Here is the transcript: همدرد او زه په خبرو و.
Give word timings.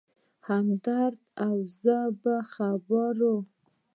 همدرد 0.47 1.17
او 1.45 1.55
زه 1.81 1.97
په 2.21 2.33
خبرو 2.53 3.33
و. 3.41 3.45